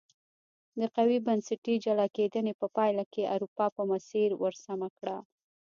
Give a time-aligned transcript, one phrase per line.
[0.79, 5.17] د قوي بنسټي جلا کېدنې په پایله کې اروپا په مسیر ور سمه کړه.